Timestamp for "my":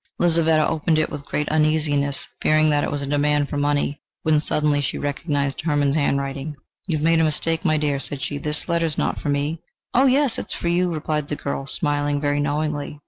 7.63-7.77